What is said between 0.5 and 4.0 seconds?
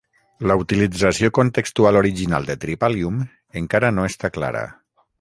La utilització contextual original de "tripalium" encara